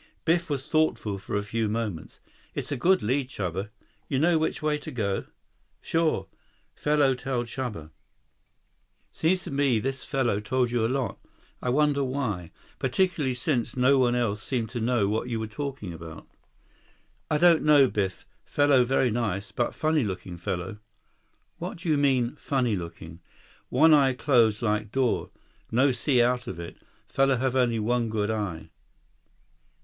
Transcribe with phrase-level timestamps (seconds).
[0.25, 2.19] Biff was thoughtful for a few moments.
[2.55, 3.69] "It's a good lead, Chuba.
[4.07, 5.25] You know which way to go?"
[5.79, 6.25] "Sure.
[6.73, 7.91] Fellow tell Chuba." 111
[9.11, 11.19] "Seems to me this fellow told you a lot.
[11.61, 12.49] I wonder why.
[12.79, 16.27] Particularly since no one else seemed to know what you were talking about."
[17.29, 18.25] "I don't know, Biff.
[18.43, 19.51] Fellow very nice.
[19.51, 20.79] But funny looking fellow."
[21.59, 23.19] "What do you mean, funny looking?"
[23.69, 25.29] "One eye closed like door.
[25.71, 26.77] No see out of it.
[27.07, 28.71] Fellow have only one good eye."